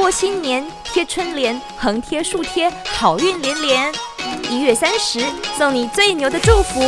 [0.00, 3.92] 过新年贴春联横贴竖贴好运连连。
[4.48, 5.22] 一月三十
[5.58, 6.80] 送你最牛的祝福。